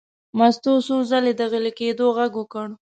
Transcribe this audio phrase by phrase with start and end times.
[0.37, 2.67] مستو څو ځلې د غلي کېدو غږ وکړ.